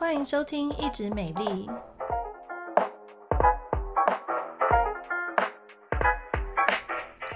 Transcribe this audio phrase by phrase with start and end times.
[0.00, 1.44] 欢迎收听《一直美丽》，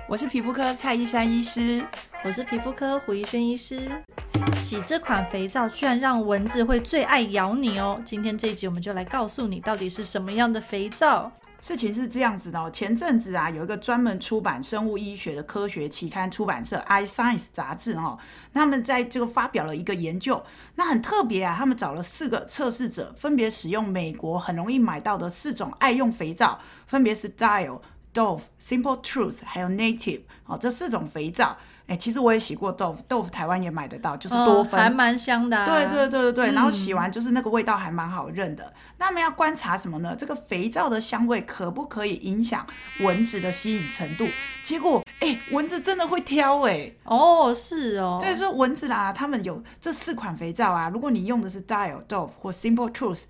[0.09, 1.85] 我是皮肤科蔡依珊医师，
[2.25, 3.83] 我是皮肤科胡一轩医师。
[4.57, 8.01] 洗这款肥皂居然让蚊子会最爱咬你哦！
[8.03, 11.31] 今天这一集我们就来告诉你到底是什么样的肥皂。
[11.67, 18.19] 事情是这样子的哦，前阵子啊，有一个专门出版生物医学的科学期刊出版社 iScience 杂志哈，
[18.53, 27.81] 他们在这个发表了一个研究，那很特别啊，他们找了四个测试者，分别使用美国很容易买到的四种爱用肥皂，分别是 Dial、
[28.15, 31.57] Dove、Simple Truth 还有 Native 哦，这四种肥皂。
[31.87, 35.67] 哎，其实我也洗过豆腐，豆腐台湾也买得到，就是多芬，哦、还蛮香的、啊。
[35.67, 38.73] 对对对对对，嗯、然后洗完就是那个味道还蛮好认的。
[38.97, 40.17] 那我们要观察什么呢？
[40.19, 42.67] 这个肥皂的香味可不可以影响
[43.01, 44.27] 蚊子的吸引程度？
[44.63, 46.91] 结果，哎，蚊子真的会挑哎。
[47.05, 48.19] 哦，是哦。
[48.19, 53.25] 所以说蚊子啦，他们有这四款肥皂啊，如果你用的是 Dial、Dove 或 Simple Truth。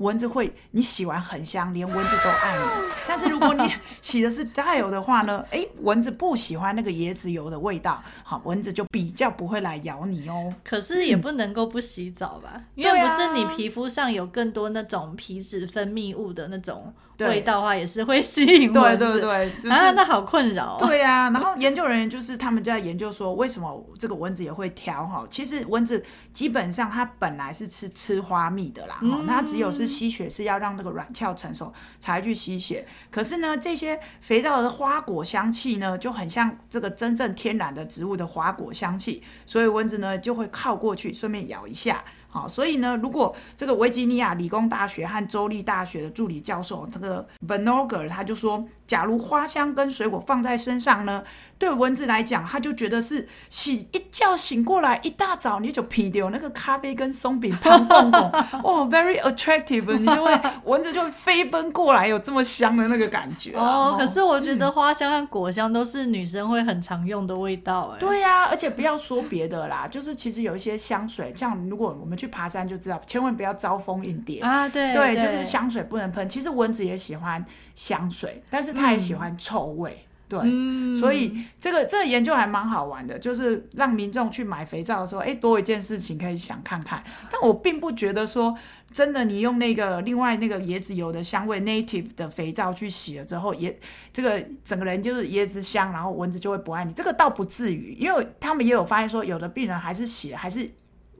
[0.00, 2.90] 蚊子会，你洗完很香，连蚊子都爱你。
[3.06, 3.62] 但是如果你
[4.00, 5.44] 洗的是 Dial 的话呢？
[5.50, 10.52] 哎，蚊子不喜欢那个椰子油的味道，好，蚊子就比较不会来咬你哦。
[10.64, 12.52] 可是也不能够不洗澡吧？
[12.54, 16.92] 嗯、因为不是你皮肤上有更多那种皮脂分泌物的那种。
[17.28, 20.86] 味道的话也是会吸引蚊子，对对对，就是、啊，那好困扰、哦。
[20.86, 25.26] 对呀、啊，然后研究人员就是他们就在研究说，为什么这个蚊子也会挑哈？
[25.28, 32.84] 其实蚊子基本上它本来是吃吃花蜜的啦，哈、嗯，它只有是吸血是要让那个卵鞘成熟才去吸血。
[33.10, 42.02] 可是呢，这些肥皂的花果香气呢，就很像这个真正天然的植物的花果香气，所以蚊子呢就会靠过去，顺便咬一下。
[42.30, 51.24] 好，所以呢，如果这个维吉尼亚理工大学和州立大学的助理教授，这个 Vanoger 他就说，假如花香跟水果放在身上呢，
[51.58, 58.22] 对蚊子来讲，他就觉得是醒一觉醒过来，一大早你就皮掉那个咖啡跟松饼胖蹦蹦，
[58.62, 63.56] 哦，very attractive，你就会蚊子就会飞奔过来，有这么香的那个感觉。
[63.56, 67.98] 哦，可是我觉得花香和果香都是女生会很常用的味道，哎。
[67.98, 74.68] 对呀、啊，而且不要说别的啦，就是其实有一些香水，像如果我们去爬山就知道，千万不要招蜂引蝶啊！
[74.68, 76.28] 对对，就是香水不能喷。
[76.28, 77.42] 其实蚊子也喜欢
[77.74, 79.90] 香水，但是它也喜欢臭味。
[79.92, 87.02] 嗯、对，嗯、所以这个这个研究还蛮好玩的，就是让民众去买肥皂的时候，哎，多一件事情可以想看看。
[87.32, 88.54] 但我并不觉得说
[88.92, 93.76] 真的，你用那个另外那个椰子油的香味 native 的肥皂去洗了之后，也
[94.12, 96.92] 这个整个人就是椰子香，然后蚊子就会不爱你。
[96.92, 100.70] 这个倒不至于，因为他们也有发现说，有的病人还是洗还是。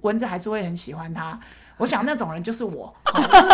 [0.02, 1.38] 蚊子还是会很喜欢它，
[1.76, 2.94] 我想那种人就是我，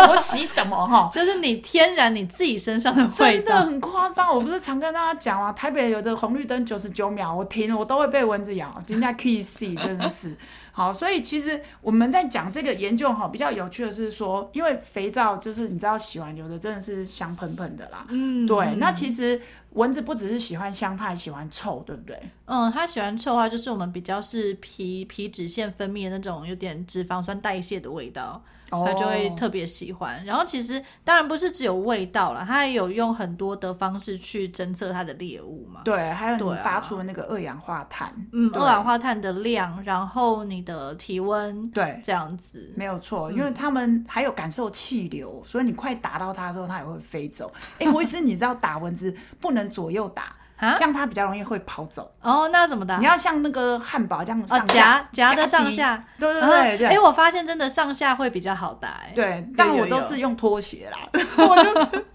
[0.09, 4.33] 我洗什么哈，就是你天然你自己身上的味道，真的很夸张。
[4.33, 10.35] 我不是常跟大家讲啊，台北有的红绿灯九十九秒，我停我都会被蚊子咬，人家 kiss 真的是
[10.71, 10.93] 好。
[10.93, 19.41] 所以其实我们在讲这个研究哈，比较有趣的是说，因为肥皂就是你知道洗完有的真的是香喷喷的啦，嗯，对，那其实。
[19.71, 22.19] 蚊子不只是喜欢香，它还喜欢臭，对不对？
[22.45, 28.43] 嗯，它喜欢臭的话，就是我们比较是皮皮脂腺分泌的那种有点脂肪酸代谢的味道。
[28.69, 35.81] 他就会特别喜欢，然后其实当然不是只有味道啦，他也有用很多的方式去侦测它的猎物嘛。
[35.83, 42.73] 对，还有你发出的那个二氧化碳，嗯，二氧化碳的量，然后你的体温，对，这样子。
[42.75, 47.51] 没有错，因为他们还有感受气流，所以你快打到它的时候，它也会飞走。
[47.79, 50.35] 哎，胡医师，你知道打蚊子不能左右打。
[50.57, 52.11] 啊，这样它比较容易会跑走。
[52.21, 52.97] 哦，那怎么打？
[52.97, 56.87] 你要像那个汉堡这样上下夹夹的上下，对对对。
[56.87, 58.89] 哎，我发现真的上下会比较好打。
[59.05, 60.97] 哎，对，但我都是用拖鞋啦。
[61.37, 62.05] 我就是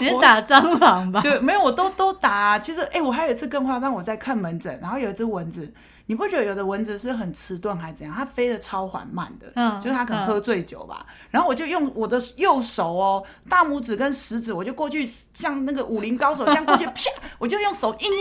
[0.00, 1.20] 你是打蟑螂吧？
[1.20, 2.58] 对，没有，我都都打。
[2.58, 5.72] 其实，哎，我还有一次更夸张，我在看门诊，然后有一只蚊子。
[6.08, 8.16] 你不觉得有的蚊子是很迟钝还是怎样？
[8.16, 11.04] 它飞得超缓慢的，嗯，就是它可能喝醉酒吧。
[11.06, 15.04] 嗯、然后我就用我的右手哦，大拇指跟食指，我就过去
[15.34, 18.16] 像那个武林高手这样过去， 啪，我就用手一捏，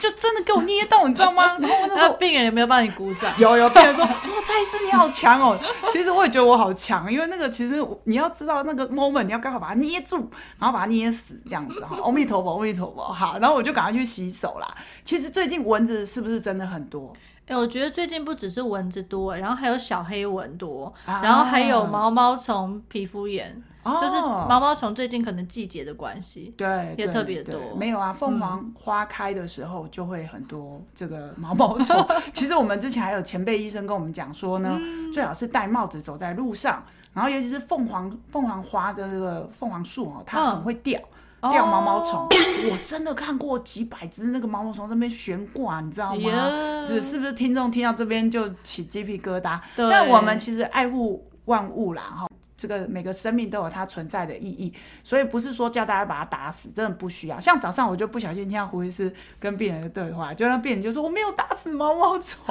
[0.00, 1.56] 就真的给我捏到，你知道吗？
[1.60, 3.30] 然后我那时候病人有没有帮你鼓掌？
[3.38, 5.58] 有有，病人说：“哇、哦，蔡医师你好强哦！”
[5.92, 11.98] 其实我也觉得我好强，因为那个其实你要知道那个 moment，你要刚好把它捏住，然后把它捏死这样子哈。
[12.02, 14.66] 阿弥陀佛，阿弥陀佛，好，然后我就赶快去洗手啦。
[15.04, 17.12] 其实最近蚊子是不是真的很多？
[17.46, 27.58] 哎，我觉得最近不只是蚊子多，然后还有小黑蚊多，啊、然后还有毛毛虫皮肤炎，哦、就是毛毛虫最近可能季节的关系，对，也特别多。
[27.76, 31.96] 没有啊，凤凰花开的时候就会很多这个毛毛虫。
[32.08, 36.80] 嗯、其实我们之前还有前辈医生跟我们讲说呢，嗯、最好是戴帽子走在路上，
[37.12, 41.00] 然后尤其是凤凰凤凰花的这个凤凰树哦，它很会掉。
[41.00, 42.28] 嗯掉毛毛虫，哦、
[42.70, 46.84] 我真的看过几百只那个毛毛虫在那边悬挂，你知道吗？
[46.86, 49.58] 是是不是听众听到这边就起鸡皮疙瘩？
[49.76, 52.26] 但我们其实爱护万物啦，哈。
[52.60, 54.70] 这个每个生命都有它存在的意义，
[55.02, 57.40] 所以不是说叫大家把它打死，真的不需要。
[57.40, 62.44] 像早上我就不小心听到胡医师跟病人的对话，就让病人就说我没有打死毛毛虫，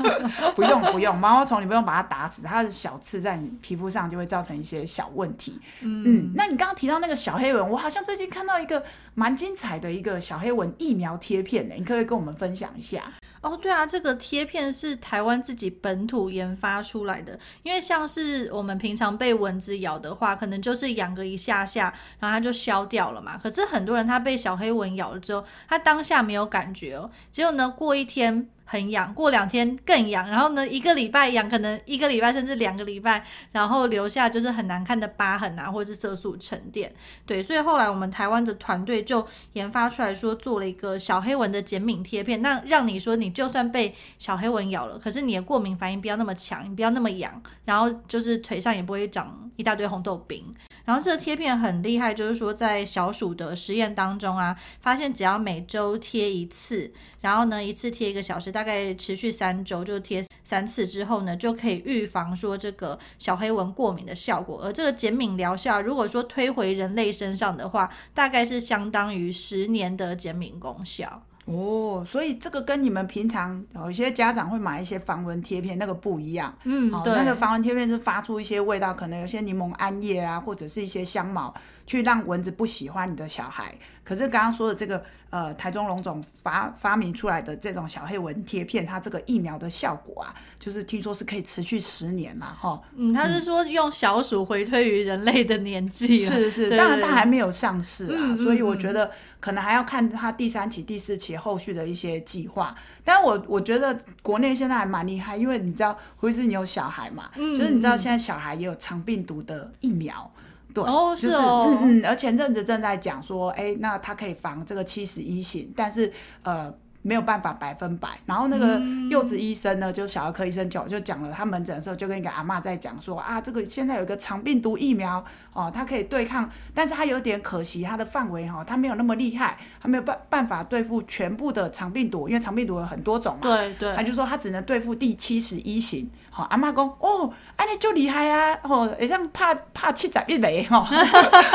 [0.56, 5.60] 不用不用，毛毛虫你不用把它打死，它的小刺在你皮肤上就会造成一些小问题。
[5.82, 8.82] 嗯，嗯，那你刚刚提到那个小黑蚊，我好像最近看到一个
[9.14, 13.02] 蛮精彩的一个小黑蚊疫苗贴片呢，你可以跟我们分享一下。
[13.42, 17.38] 哦，对啊，这个贴片是台湾自己本土研发出来的。
[17.62, 23.38] 因为像是我们平常被蚊子咬的话，可能就是痒个一下下，然后它就消掉了嘛。
[23.38, 28.48] 可是很多人他被小黑蚊咬了之后，他当下没有感觉哦，结果呢，过一天。
[28.70, 36.92] 很痒，过两天更痒，然后呢，一个礼拜痒，可能一个礼拜甚至两个礼拜，然后留下就是很难看的疤痕啊，或者是色素沉淀。
[37.26, 50.44] 对，所以后来我们台湾的团队就研发出来说，做了一个小黑蚊的减敏贴片，那让你说你就算被小黑蚊咬了，可是你的过敏反应不要那么强，你不要那么痒，然后就是腿上也不会长一大堆红豆冰。
[50.90, 64.60] 然后这个贴片很厉害，就是说在小鼠的实验当中啊，发现只要每周贴一次，然后呢一次贴一个小时，大概持续三周，就贴三次之后呢，就可以预防说这个小黑蚊过敏的效果。
[64.64, 71.22] 而这个减敏疗效，如果说推回人类身上的话，大概是相当于十年的减敏功效。
[71.46, 81.52] 哦，所以这个跟你们平常有一些家长会买一些防蚊贴片那个不一样，嗯，对，那个防蚊贴片是发出一些味道，可能有些柠檬桉叶啊，或者是一些香茅。
[81.90, 92.80] 去让蚊子不喜欢你的小孩，可是刚刚说的这个呃台中龙总发发明出来的这种小黑蚊贴片，它这个疫苗的效果啊，就是听说是可以持续十年嘛，哈。
[92.94, 99.10] 嗯，他是说用小鼠回推于人类的年纪，是是，当然它还没有上市啊，所以我觉得
[99.40, 102.72] 可能还要看它第三期、第四期后续的一些计划。
[103.02, 110.30] 但我我觉得国内现在还蛮厉害，因为你知道，胡医师你有小孩嘛，就是你知道现在小孩也有肠病毒的疫苗。
[110.74, 116.12] 对，哦，就是，哦，嗯嗯，而前阵子正在讲说，哎，那它可以防这个七十一型，但是
[116.42, 116.72] 呃。
[117.02, 125.24] 没有办法百分百，然后那个柚子医生呢，嗯、就小儿科医生就就讲了，他门诊的时候就跟一个阿嬷在讲说啊，这个现在有一个肠病毒疫苗
[125.54, 140.80] 哦，它可以对抗，但是它有点可惜，它的范围哈、哦，它没有那么厉害，它没有办办法对付全部的肠病毒，因为肠病毒有很多种嘛，对对，他就说他只能对付第七十一型，好、哦，阿妈讲哦，安尼就厉害啊，哦，也像怕怕七仔一雷哈，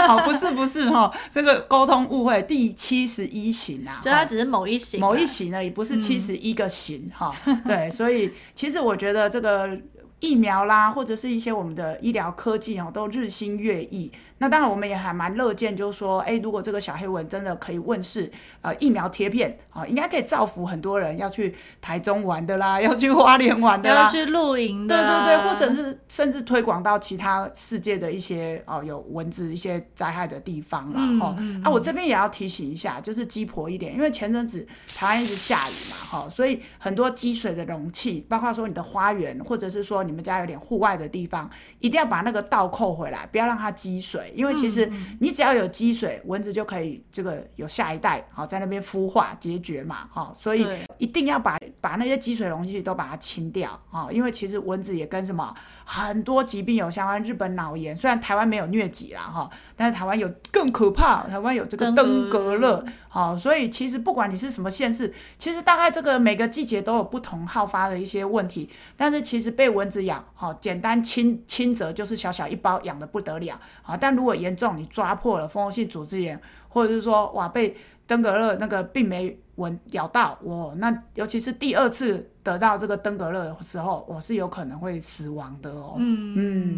[0.07, 5.34] 好， 不是不是哈、哦，这个沟通误会，第七十一型啊，就它只是某一型，某一型。
[5.35, 9.77] 型而已，不是七十一个型哈，嗯、对，所以其实我觉得这个
[10.25, 14.11] 疫苗啦，或者是一些我们的医疗科技哦，都日新月异。
[14.37, 18.29] 那当然，我们也还蛮乐见，就是说，哎，如果这个小黑蚊真的可以问世，
[18.61, 30.99] 呃，疫苗贴片啊、呃，应该可以造福很多人要去台中玩的啦， 要去花莲玩的啦，要去露营的，对对对，或者是甚至推广到其他世界的一些哦、呃、有蚊子一些灾害的地方啦。
[31.17, 34.67] 哈、嗯，啊，我这边也要提醒一下，就是鸡婆一点，因为前阵子
[34.97, 41.47] 台湾一直下雨嘛，哈，所以很多积水的容器，包括说你的花园，或者是说你们家有点户外的地方，
[41.79, 44.31] 一定要把那个倒扣回来，不要让它积水。
[44.33, 44.89] 因为其实
[45.19, 50.65] 你只要有积水，蚊子就可以这个有下一代好在那边孵化结绝嘛，哈，所以
[50.97, 55.53] 一定要把把那些积水容器都把它清掉啊，因为其实蚊子也跟什么
[55.83, 59.47] 很多疾病有相关，日本脑炎虽然台湾没有疟疾啦哈，
[59.77, 68.67] 但是台湾有更可怕，台湾有这个登革热，好，所以其实不管你是什么县市，其实大概这个每个季节都有不同好发的一些问题，
[68.97, 85.95] 但是其实被蚊子咬，好简单轻轻则就是小小一包痒的不得了，好，但如果严重，你抓破了蜂窝性组织炎，或者是说哇被登革热那个病媒蚊咬到，我那尤其是第二次得到这个登革热的时候，我是有可能会死亡的哦。
[85.97, 86.33] 嗯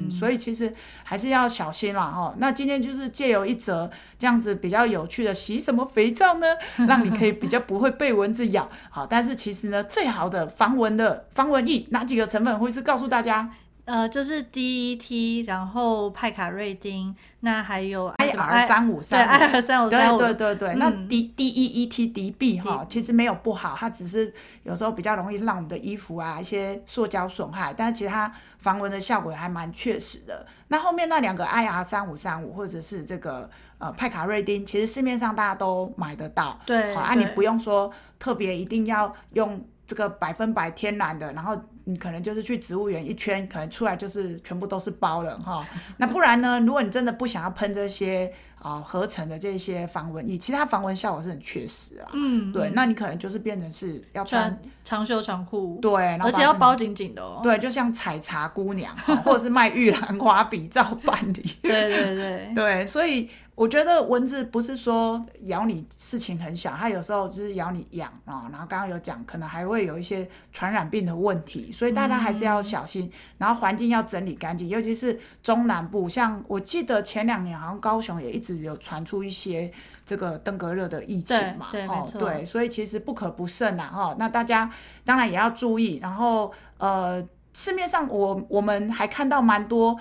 [0.07, 0.71] 嗯，所以其实
[1.03, 2.33] 还是要小心啦哈。
[2.37, 6.47] 那今天就是借由一则这样子比较有趣的洗什么肥皂呢，
[6.87, 8.69] 让你可以比较不会被蚊子咬。
[8.89, 13.49] 好，但是其实呢，最好的防蚊的防蚊液哪几个成分会是告诉大家？
[13.87, 20.69] 呃，就是 DET，然后派卡瑞丁，那还有 IR 三五三五，对，IR 三五三五，对对对对。
[20.73, 30.45] 嗯、那 D D E E T D B 哈，其实没有不好，它只是有时候比较容易让我们的衣服啊一些塑胶损害，但是其实它防蚊的效果还蛮确实的。
[30.67, 37.89] 那后面那两个 IR 三五三五或者是这个呃派卡瑞丁，其实市面上大家都买得到，对，好啊，你不用说
[38.19, 41.57] 特别一定要用这个百分百天然的，然后。
[41.87, 45.65] 你可能就是去植物园一圈，可能出来就是全部都是包了哈。
[45.95, 46.59] 那不然呢？
[46.59, 48.29] 如果你真的不想要喷这些、
[48.61, 52.09] 呃、合成的这些防蚊液，其他防蚊效果是很确实啊。
[52.13, 57.39] 嗯，对，那你可能就是变成是要穿，穿长袖长裤，对，而且要包紧紧的哦。
[57.43, 61.55] 对，就像采茶姑娘，或者是卖玉兰花比照办理。
[61.61, 63.29] 对对对 对，所以。
[63.57, 79.71] 我觉得蚊子不是说咬你事情很小，它有时候就是咬你痒啊，然后刚刚有讲可能还会有一些传染病的问题，所以大家还是要小心，嗯、然后环境要整理干净，尤其是中南部，像我记得前两年好像高雄也一直有传出一些
[80.05, 84.71] 这个登革热的疫情嘛，对，对哦，对，所以其实不可不慎啊，哈，那大家
[85.03, 89.97] 当然也要注意，然后呃，市面上我我们还看到蛮多。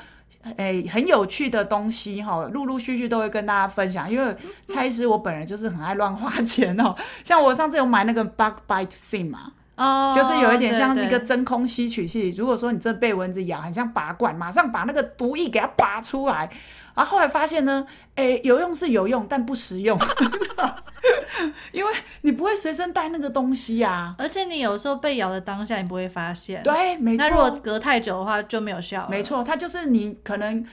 [0.57, 4.09] 哎，很有趣的东西哈，陆陆续续都会跟大家分享。
[4.09, 4.33] 因为
[4.69, 12.35] 蔡医师我本人就是很爱乱花钱哦，像我上次有买那个 Bug Bite Sim 嘛，哦，就是有一点像一个真空吸取器。
[12.37, 16.50] 如果说你真的被蚊子咬，很像拔罐，马上把那个毒液给它拔出来。
[16.95, 19.99] 然后后来发现呢，哎，有用是有用，但不实用。
[21.73, 21.92] 因为
[22.23, 26.62] 你不会随身带那个东西呀、啊，而且你有时候被咬的当下，你不会发现。
[26.62, 27.18] 对，没错。
[27.18, 29.06] 那如果隔太久的话，就没有效。
[29.11, 30.64] 没错，它就是你可能，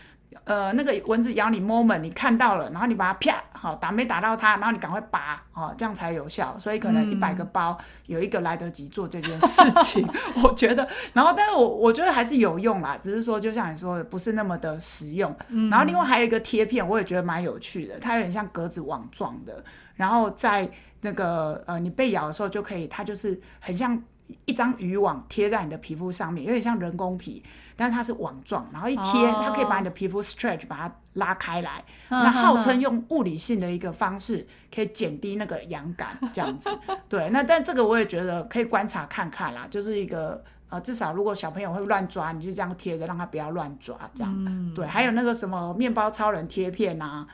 [0.44, 6.58] 呃，那个蚊子咬你 moment，你看到了，然后你把它啪，好打没打到它，然后你赶快拔，哦，这样才有效。
[6.60, 10.08] 所以可能一百个包、嗯、有一个来得及做这件事情，
[10.44, 10.88] 我觉得。
[11.13, 15.36] 然后，但是我我觉得还是有用啦，只是说就像你说的，不是那么的实用。
[15.50, 19.63] 嗯、然后另外还有一个贴片，我也觉得蛮有趣的，它有点像格子网状的。
[19.96, 20.70] 然后在
[21.02, 24.02] 那个呃，你被咬的时候就可以，它就是很像
[24.46, 27.44] 一张渔网贴在你的皮肤上面，有点像人工皮，
[27.75, 36.70] 但是它是网状，然后一贴，哦、它可以把你的皮肤 stretch 把它拉开来，那号称用物理性的一个方式可以减低那个痒感，这样子。
[37.08, 44.34] 对，那但这个我也觉得可以观察看看啦，就是一个呃，至少如果小朋友会乱抓，你就这样贴着，让他不要乱抓，这样。
[44.46, 47.28] 嗯、对，还有那个什么面包超人贴片啊。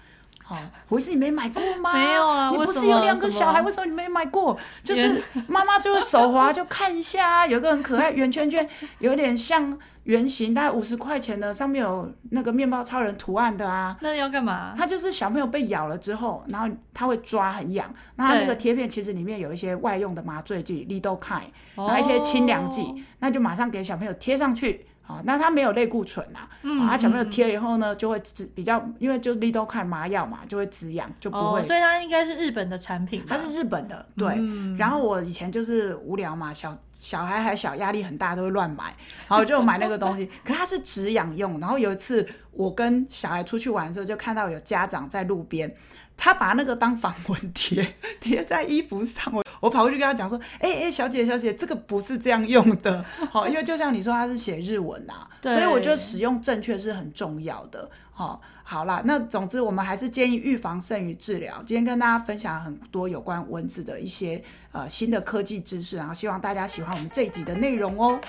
[0.49, 1.93] 哦，不是你没买过吗？
[1.93, 4.57] 没有啊，你不是有两个小孩，为什么你没买过？
[4.83, 13.95] 就是妈妈就会手滑，就看一下，啊有个很可爱圆圈圈，有点像圆形，大概五十块钱的，上面有那个面包超人图案的啊。
[14.01, 14.73] 那要干嘛？
[14.75, 24.85] 它就是小朋友被咬了之后，然后他会抓很痒，那它那个贴片其实里面有一些外用的麻醉剂，Lidocaine，然后一些清凉剂，那就马上给小朋友贴上去。
[25.09, 31.59] 哦，那它没有类固醇啊，嗯，它小朋友贴了以后呢，就会止比较，因为就利多看麻药嘛，就会止痒，就不会。
[31.59, 33.23] 哦，所以它应该是日本的产品。
[33.27, 34.35] 它是日本的，对。
[34.37, 38.95] 嗯，然后我以前就是无聊嘛，小小孩还小，压力很大，都会乱买，
[39.27, 40.29] 然后就买那个东西。
[40.45, 41.59] 可它是止痒用。
[41.59, 45.73] 然后有一次我跟小孩出去玩的时候，就看到有家长在路边。
[46.21, 57.89] 他把那个当防蚊贴 贴在衣服上，我我跑过去跟他讲说：“哎、欸、哎、欸，小姐小姐，这个不是这样用的， 好，因为就像你说，他是写日文呐、啊， 所以我觉得使用正确是很重要的。
[58.11, 61.63] 好，好啦，那总之我们还是建议预防胜于治疗。
[61.65, 68.19] 今天跟大家分享很多有关蚊子的一些呃新的科技知识，然后希望大家喜欢我们这一集的内容哦。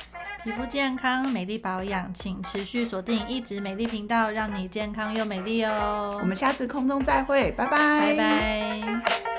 [0.43, 6.19] 皮肤健康，美丽保养，请持续锁定一直美丽频道，让你健康又美丽哦。
[6.21, 9.30] 我们下次空中再会，拜拜，拜拜。